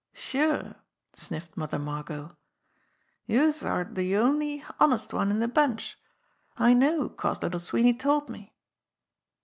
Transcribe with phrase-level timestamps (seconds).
[0.13, 0.77] "Sure!"
[1.15, 2.35] sniffed Mother Margot.
[3.27, 5.95] "Youse're de only honest one in de bunch.
[6.57, 8.55] I know 'cause Little Sweeney told me!"